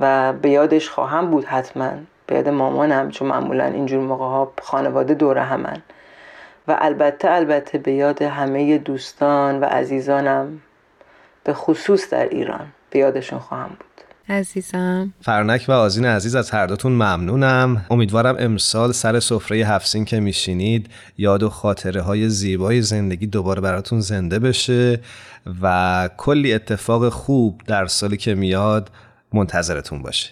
[0.00, 1.92] و به یادش خواهم بود حتما.
[2.26, 5.82] به یاد مامانم چون معمولا اینجور موقع ها خانواده دوره همن.
[6.68, 10.60] و البته البته به یاد همه دوستان و عزیزانم
[11.44, 13.94] به خصوص در ایران به یادشون خواهم بود.
[14.28, 15.12] عزیزم.
[15.20, 17.86] فرنک و آزین عزیز از هر دوتون ممنونم.
[17.90, 23.60] امیدوارم امسال سر سفره هفت سین که میشینید یاد و خاطره های زیبای زندگی دوباره
[23.60, 25.00] براتون زنده بشه
[25.62, 28.90] و کلی اتفاق خوب در سالی که میاد
[29.32, 30.30] منتظرتون باشه.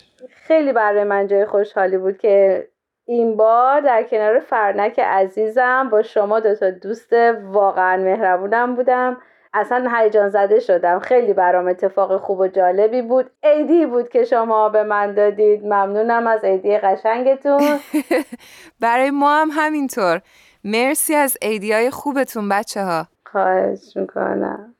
[0.52, 2.68] خیلی برای من جای خوشحالی بود که
[3.04, 7.12] این بار در کنار فرنک عزیزم با شما دوتا دوست
[7.44, 9.16] واقعا مهربونم بودم.
[9.54, 10.98] اصلا هیجان زده شدم.
[10.98, 13.30] خیلی برام اتفاق خوب و جالبی بود.
[13.42, 15.64] عیدی بود که شما به من دادید.
[15.64, 17.78] ممنونم از عیدی قشنگتون.
[18.80, 20.20] برای ما هم همینطور.
[20.64, 24.74] مرسی از عیدی های خوبتون بچه ها خواهش می‌کنم.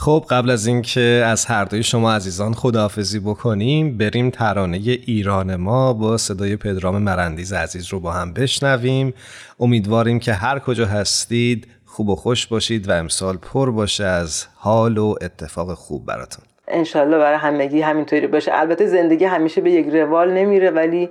[0.00, 5.92] خب قبل از اینکه از هر دوی شما عزیزان خداحافظی بکنیم بریم ترانه ایران ما
[5.92, 9.14] با صدای پدرام مرندیز عزیز رو با هم بشنویم.
[9.60, 14.98] امیدواریم که هر کجا هستید خوب و خوش باشید و امسال پر باشه از حال
[14.98, 16.44] و اتفاق خوب براتون.
[16.68, 18.50] انشالله برای همگی همینطوری باشه.
[18.54, 21.10] البته زندگی همیشه به یک روال نمیره ولی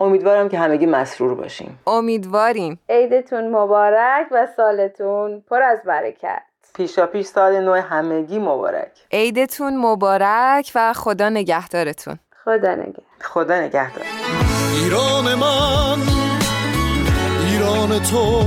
[0.00, 1.78] امیدوارم که همگی مسرور باشیم.
[1.86, 2.78] امیدواریم.
[2.88, 6.42] عیدتون مبارک و سالتون پر از برکت.
[6.76, 8.92] پیشا پیش سال نو همگی مبارک.
[9.12, 12.18] عیدتون مبارک و خدا نگهدارتون.
[12.44, 13.02] خدا نگه.
[13.20, 14.04] خدا نگهدار.
[14.82, 15.98] ایران من
[17.46, 18.44] ایران تو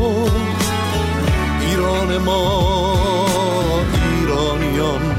[1.61, 2.63] ایران ما
[4.19, 5.15] ایرانیان.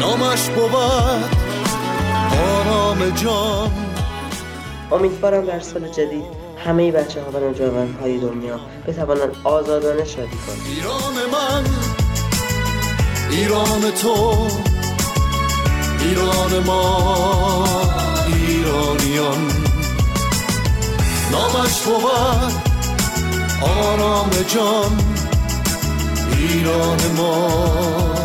[0.00, 0.74] نامش بود
[2.58, 3.70] آرام جان.
[4.92, 10.66] امیدوارم در سال جدید همه بچه ها و نوجوان های دنیا بتوانند آزادانه شادی کنند.
[10.76, 11.64] ایران من
[13.30, 14.48] ایران تو
[16.00, 17.64] ایران ما
[18.26, 19.52] ایرانیان.
[21.32, 22.52] نامش بود
[23.62, 24.98] آرام جان
[26.38, 28.23] ایران ما.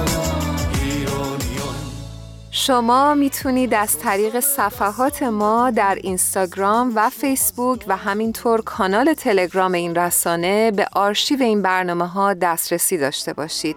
[2.61, 9.95] شما می‌تونید از طریق صفحات ما در اینستاگرام و فیسبوک و همینطور کانال تلگرام این
[9.95, 13.75] رسانه به آرشیو این برنامه ها دسترسی داشته باشید.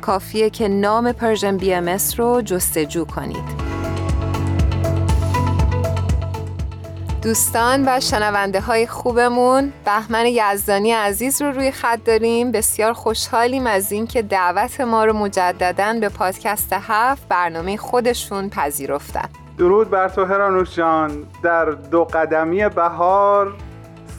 [0.00, 3.71] کافیه که نام Persian BMS رو جستجو کنید.
[7.22, 9.72] دوستان و شنونده های خوبمون.
[9.84, 12.52] بهمن یزدانی عزیز رو روی خط داریم.
[12.52, 19.28] بسیار خوشحالیم از اینکه دعوت ما رو مجددا به پادکست هفت برنامه خودشون پذیرفتن.
[19.58, 21.26] درود بر تو هرانوش جان.
[21.42, 23.52] در دو قدمی بهار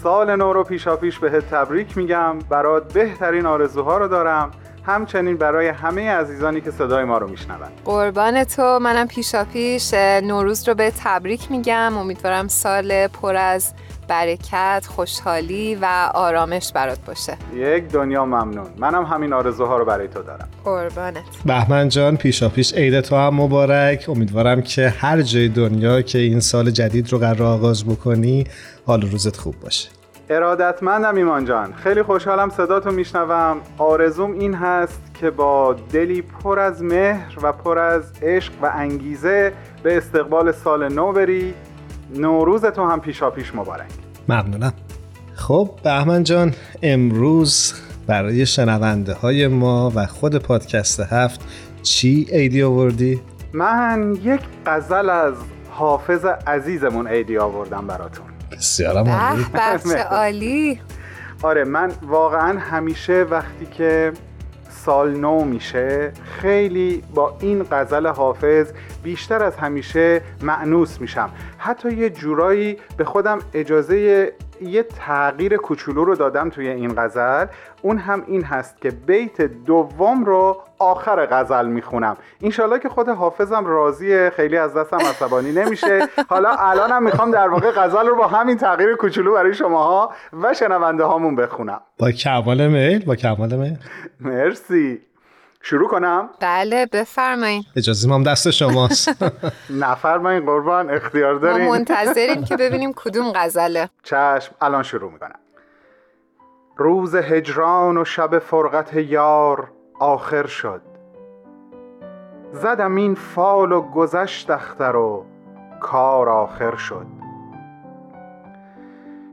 [0.03, 2.39] سال نو رو پیشا پیش بهت تبریک میگم.
[2.39, 4.51] برات بهترین آرزوها رو دارم.
[4.85, 7.71] همچنین برای همه عزیزانی که صدای ما رو میشنوند.
[7.85, 9.93] قربان تو منم پیشا پیش.
[10.23, 11.97] نوروز رو به تبریک میگم.
[11.97, 13.73] امیدوارم سال پر از
[14.07, 17.37] برکت، خوشحالی و آرامش برات باشه.
[17.55, 18.67] یک دنیا ممنون.
[18.77, 20.49] منم همین آرزوها رو برای تو دارم.
[20.65, 21.23] قربانت.
[21.45, 24.05] بهمن جان پیشا پیش عید تو هم مبارک.
[24.09, 28.47] امیدوارم که هر جای دنیا که این سال جدید رو قرار آغاز بکنی
[28.85, 29.89] حال روزت خوب باشه.
[30.35, 31.73] ارادتمندم ایمان جان.
[31.73, 33.57] خیلی خوشحالم صداتو میشنوم.
[33.77, 39.53] آرزوم این هست که با دلی پر از مهر و پر از عشق و انگیزه
[39.83, 41.53] به استقبال سال نو بری.
[42.15, 43.89] نوروز تو هم پیشا پیش مبارک.
[44.29, 44.73] ممنونم.
[45.35, 46.53] خب بهمن جان
[46.83, 47.73] امروز
[48.07, 51.41] برای شنونده های ما و خود پادکست هفت
[51.81, 53.21] چی ایدی آوردی؟
[53.53, 55.33] من یک غزل از
[55.69, 58.32] حافظ عزیزمون ایدی آوردم براتون.
[59.11, 59.45] عالی.
[59.53, 60.81] بچه عالی.
[61.43, 64.11] آره من واقعا همیشه وقتی که
[64.85, 66.11] سال نو میشه
[66.41, 68.67] خیلی با این غزل حافظ
[69.03, 71.29] بیشتر از همیشه معنوس میشم.
[71.57, 74.31] حتی یه جورایی به خودم اجازه
[74.63, 77.45] یه تغییر کوچولو رو دادم توی این غزل.
[77.81, 82.17] اون هم این هست که بیت دوم رو آخر غزل می‌خونم.
[82.39, 85.99] اینشالله که خود حافظم راضیه خیلی از دستم عصبانی نمیشه.
[86.29, 91.03] حالا الانم می‌خوام در واقع غزل رو با همین تغییر کوچولو برای شماها و شنونده
[91.03, 91.81] هامون بخونم.
[91.99, 93.77] با کمال میل با کمال میل.
[94.19, 95.01] مرسی.
[95.65, 99.09] شروع کنم؟ بله بفرمایید اجازه هم دست شماست.
[99.69, 103.89] نفرمایید قربان اختیار داریم ما منتظریم که ببینیم کدوم غزله.
[104.03, 105.39] چشم الان شروع می‌کنم.
[106.77, 110.81] روز هجران و شب فرقت یار آخر شد.
[112.51, 115.25] زدم این فال و گذشت اختر و
[115.81, 117.05] کار آخر شد.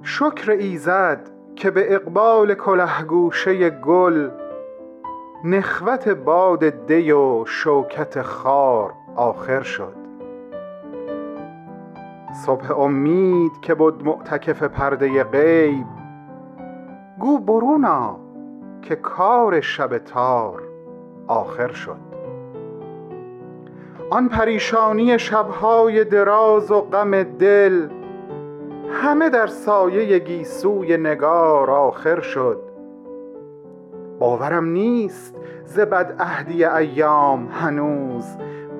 [0.03, 4.31] شکر ایزد که به اقبال کلهگوشه گل
[5.45, 9.97] نخوت باد دی و شوکت خار آخر شد.
[12.47, 15.87] صبح امید که بود معتکف پرده غیب
[17.19, 18.17] گو برونا
[18.83, 20.63] که کار شب تار
[21.27, 22.11] آخر شد.
[24.11, 27.89] آن پریشانی شبهای دراز و غم دل
[28.91, 32.70] همه در سایه گیسوی نگار آخر شد.
[34.21, 38.25] باورم نیست ز بد عهدی ایام هنوز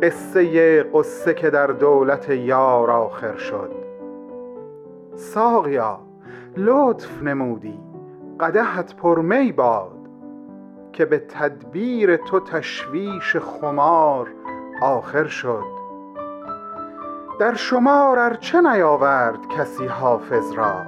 [0.03, 3.71] قصه قصه که در دولت یار آخر شد.
[5.15, 5.99] ساقیا
[6.57, 7.81] لطف نمودی
[8.41, 9.99] قدحت پرمی باد
[10.93, 14.29] که به تدبیر تو تشویش خمار
[14.83, 15.65] آخر شد.
[17.41, 20.83] در شمار ارچه نیاورد کسی حافظ را؟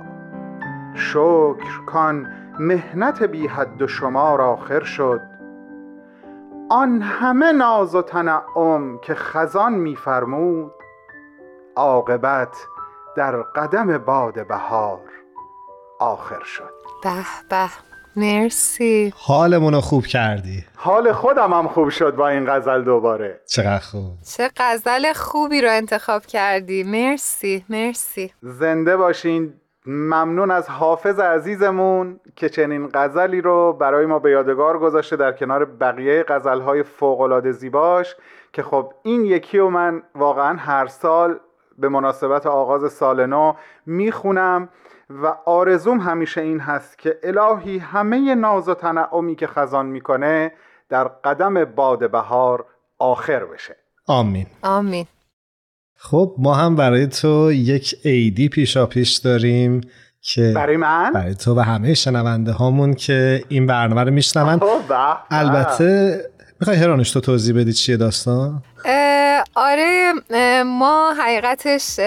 [0.95, 5.21] شکر کان مهنت بی حد و شمار آخر شد.
[6.71, 10.73] آن همه ناز و تنعم که خزان میفرمود
[11.77, 12.57] عاقبت
[13.17, 15.01] در قدم باد بهار
[16.01, 16.73] آخر شد.
[17.03, 17.69] به به
[18.17, 19.13] مرسی.
[19.17, 20.65] حالمون رو خوب کردی.
[20.77, 23.41] حال خودم هم خوب شد با این غزل دوباره.
[23.47, 24.13] چقدر خوب.
[24.37, 26.83] چه غزل خوبی رو انتخاب کردی.
[26.83, 28.33] مرسی مرسی.
[28.43, 29.55] زنده باشین.
[29.87, 35.65] ممنون از حافظ عزیزمون که چنین غزلی رو برای ما به یادگار گذاشته در کنار
[35.65, 38.17] بقیه غزلهای فوقالعاده زیباش
[38.53, 41.41] که خب این یکی و من واقعا هر سال
[41.79, 43.53] به مناسبت آغاز سال نو
[43.87, 44.69] می‌خونم
[45.11, 50.53] و آرزوم همیشه این هست که الهی همه ناز و تنعمی که خزان می‌کنه
[50.89, 52.65] در قدم باد بهار
[52.99, 53.77] آخر بشه.
[54.07, 54.47] آمین.
[54.63, 55.07] آمین.
[56.05, 59.81] خب ما هم برای تو یک عیدی پیشا پیش داریم
[60.21, 64.59] که برای من برای تو و همه شنونده هامون که این برنامه رو میشنون آه،
[64.59, 65.17] به، به.
[65.31, 66.21] البته
[66.63, 72.01] می‌خوای هرانش تو توضیح بدی چیه داستان؟ اه، آره اه، ما حقیقتش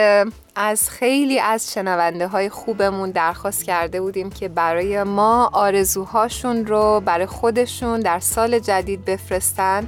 [0.55, 7.25] از خیلی از شنونده های خوبمون درخواست کرده بودیم که برای ما آرزوهاشون رو برای
[7.25, 9.87] خودشون در سال جدید بفرستن.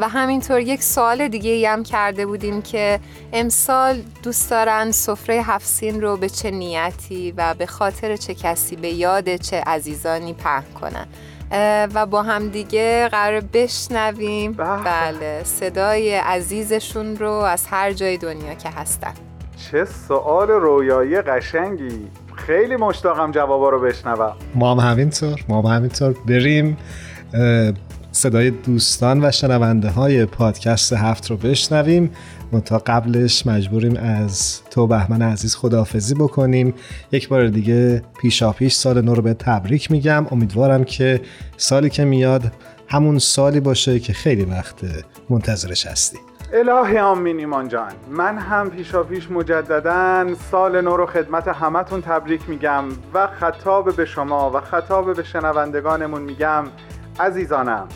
[0.00, 3.00] و همینطور یک سوال دیگه ای هم کرده بودیم که
[3.32, 8.88] امسال دوست دارن سفره هفسین رو به چه نیتی و به خاطر چه کسی به
[8.88, 11.06] یاد چه عزیزانی پهن کنن.
[11.94, 14.52] و با هم دیگه قرار بشنویم.
[14.84, 19.12] بله صدای عزیزشون رو از هر جای دنیا که هستن.
[19.70, 22.08] چه سوال رویایی قشنگی.
[22.34, 24.32] خیلی مشتاقم جوابا رو بشنوم.
[24.54, 26.14] ما هم همینطور ما هم همینطور.
[26.26, 26.76] بریم
[28.12, 32.10] صدای دوستان و شنونده های پادکست هفت رو بشنویم.
[32.60, 36.74] تا قبلش مجبوریم از تو بهمن عزیز خداحافظی بکنیم.
[37.12, 40.26] یک بار دیگه پیشا پیش سال نو رو به تبریک میگم.
[40.30, 41.20] امیدوارم که
[41.56, 42.52] سالی که میاد
[42.88, 44.74] همون سالی باشه که خیلی وقت
[45.30, 46.18] منتظرش هستی.
[46.52, 47.92] الهی آمین ایمان جان.
[48.10, 52.84] من هم پیشا پیش مجددا سال نو رو خدمت همتون تبریک میگم
[53.14, 56.64] و خطاب به شما و خطاب به شنوندگانمون میگم.
[57.20, 57.88] عزیزانم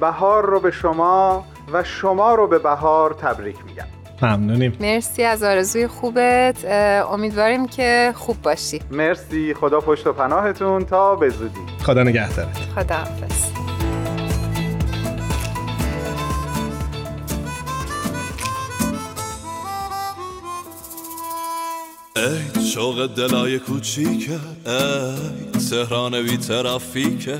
[0.00, 3.84] بهار رو به شما و شما رو به بهار تبریک میگم.
[4.22, 4.76] ممنونیم.
[4.80, 6.64] مرسی از آرزوی خوبت.
[7.10, 8.80] امیدواریم که خوب باشی.
[8.90, 9.54] مرسی.
[9.54, 10.84] خدا پشت و پناهتون.
[10.84, 11.60] تا به زودی.
[11.82, 13.44] خدا نگهدارت خداحافظ
[22.16, 27.38] ای شوق دلای کوچیکه ای تهران بی ترافیکه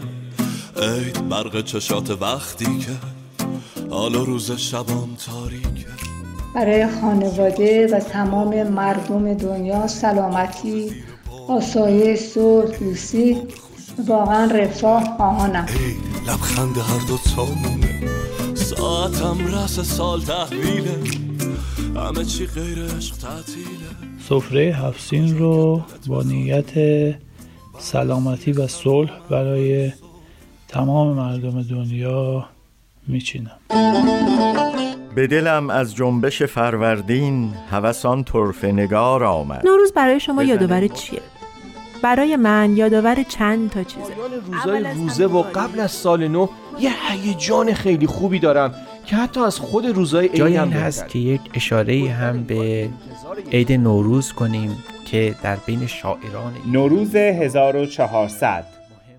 [0.76, 2.90] ای برق چشات وقتی که
[3.94, 5.86] حال و روز شبان تاریکه
[6.54, 10.90] برای خانواده و تمام مردم دنیا سلامتی
[11.48, 13.36] آسایش صلح دوستی.
[14.06, 15.66] واقعا رفاه آهانم
[16.28, 18.00] لبخند هر دو تامونه.
[18.54, 20.98] ساعتم رس سال تحویله.
[21.96, 23.90] همه چی غیر عشق تعطیله.
[24.28, 26.72] سفره هفسین رو با نیت
[27.78, 29.92] سلامتی و صلح برای
[30.68, 32.53] تمام مردم دنیا
[33.08, 33.58] میچینم.
[35.14, 39.66] به دلم از جنبش فروردین هوسان طرف نگار آمد.
[39.66, 41.20] نوروز برای شما یادآور چیه؟
[42.02, 44.14] برای من یادآور چند تا چیزه؟
[44.46, 46.46] روزای روزه و قبل از سال نو
[46.78, 48.74] یه هیجان خیلی خوبی دارم
[49.06, 50.70] که حتی از خود روزای عید جای هم.
[50.70, 52.90] هست که یک اشاره هم به
[53.52, 58.64] عید نوروز کنیم که در بین شاعران نوروز 1400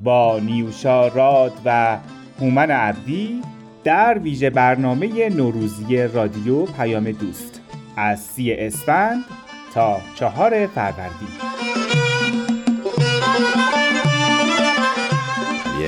[0.02, 1.98] با نیوشا راد و
[2.40, 3.42] هومن عبدی
[3.86, 7.62] در ویژه برنامه نوروزی رادیو پیام دوست.
[7.98, 9.24] از سی اسفند
[9.74, 11.28] تا چهار فروردین.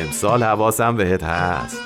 [0.02, 1.78] امسال حواسم بهت هست.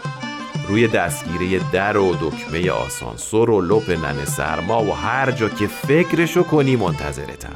[0.68, 6.44] روی دستگیره در و دکمه آسانسور و لپ ننه سرما و هر جا که فکرشو
[6.44, 7.56] کنی منتظرتم.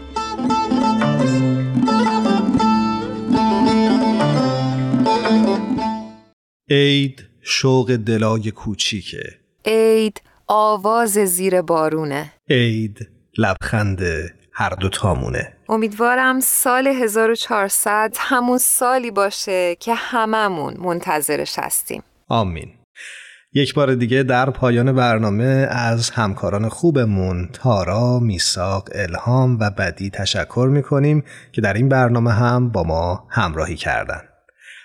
[6.70, 9.23] عید شوق دلای کوچیکه.
[9.65, 12.33] عید آواز زیر بارونه.
[12.49, 14.01] عید لبخند
[14.53, 15.53] هر دو تامونه.
[15.69, 22.03] امیدوارم سال 1400 همون سالی باشه که هممون منتظرش هستیم.
[22.27, 22.69] آمین.
[23.53, 30.69] یک بار دیگه در پایان برنامه از همکاران خوبمون تارا، میساق، الهام و بدی تشکر
[30.71, 34.21] می‌کنیم که در این برنامه هم با ما همراهی کردن.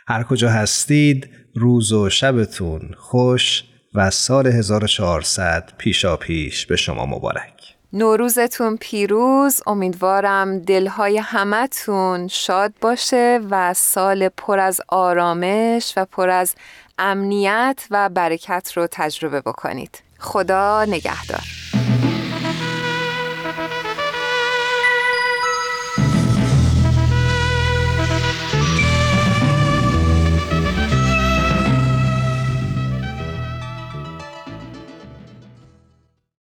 [0.08, 7.76] هر کجا هستید روز و شبتون خوش و سال 1400 پیشا پیش به شما مبارک.
[7.92, 9.62] نوروزتون پیروز.
[9.66, 16.55] امیدوارم دلهای همتون شاد باشه و سال پر از آرامش و پر از
[16.98, 20.03] امنیت و برکت رو تجربه بکنید.
[20.18, 21.42] خدا نگهدار.